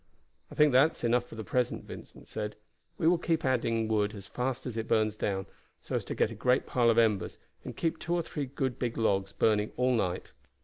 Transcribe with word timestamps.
"I 0.49 0.55
think 0.55 0.71
that 0.71 0.93
is 0.93 1.03
enough 1.03 1.27
for 1.27 1.35
the 1.35 1.43
present," 1.43 1.83
Vincent 1.85 2.27
said. 2.27 2.55
"We 2.97 3.07
will 3.07 3.19
keep 3.19 3.45
on 3.45 3.51
adding 3.51 3.87
wood 3.87 4.15
as 4.15 4.25
fast 4.25 4.65
as 4.65 4.75
it 4.75 4.87
burns 4.87 5.15
down, 5.15 5.45
so 5.83 5.93
as 5.95 6.05
to 6.05 6.15
get 6.15 6.31
a 6.31 6.33
great 6.33 6.65
pile 6.65 6.89
of 6.89 6.97
embers, 6.97 7.37
and 7.63 7.77
keep 7.77 7.99
two 7.99 8.15
or 8.15 8.23
three 8.23 8.47
good 8.47 8.79
big 8.79 8.97
logs 8.97 9.31
burning 9.31 9.71
all 9.77 9.93
night." 9.93 10.31